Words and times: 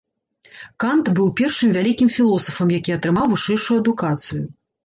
Кант 0.83 1.05
быў 1.19 1.27
першым 1.41 1.69
вялікім 1.77 2.09
філосафам 2.17 2.73
які 2.77 2.97
атрымаў 2.99 3.25
вышэйшую 3.35 3.79
адукацыю. 3.83 4.43